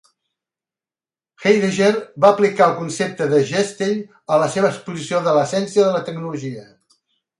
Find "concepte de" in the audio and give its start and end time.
2.79-3.41